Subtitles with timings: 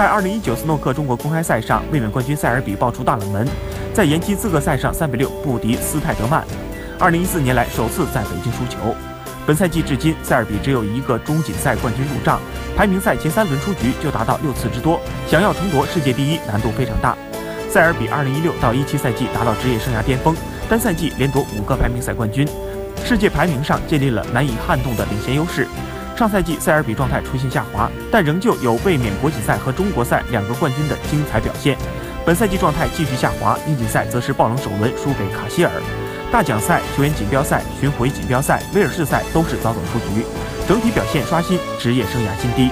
[0.00, 3.46] 在2019斯诺克中国公开赛上，卫冕冠军塞尔比爆出大冷门，
[3.92, 6.42] 在延期资格赛上3比6不敌斯泰德曼
[6.98, 8.96] ，2014年来首次在北京输球。
[9.46, 12.40] 本赛季至今，塞尔比只有一个中锦赛冠军入账，
[12.74, 17.14] 排名赛前三轮出局就达到六次之多，想要重夺世界第一难度非常大。
[17.68, 20.34] 塞尔比2016到17赛季达到职业生涯巅峰，
[20.66, 22.48] 单赛季连夺五个排名赛冠军，
[23.04, 25.68] 世界排名上建立了难以撼动的领先优势。
[26.20, 31.78] 上赛季塞尔比状态出现下滑，但仍旧有卫冕国际赛和中国赛两个冠军的精彩表现。
[32.26, 35.72] 本赛季状态继续下滑，英锦赛则是爆冷首轮输给卡希尔，
[36.30, 40.22] 大奖赛、球员锦标赛、巡回锦标赛、威尔士赛都是早早出局，
[40.68, 42.70] 整体表现刷新职业生涯新低。